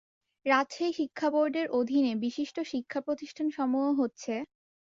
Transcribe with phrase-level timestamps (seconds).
[0.45, 4.39] রাজশাহী শিক্ষা বোর্ডের অধিনে বিশিষ্ট শিক্ষা প্রতিষ্ঠান সমূহ হচ্ছেঃ